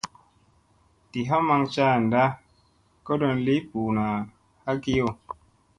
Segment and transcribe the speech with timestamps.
[1.11, 2.23] Di ha maŋ caanda
[3.05, 4.05] kodon lii buuna
[4.63, 5.07] hakiyo.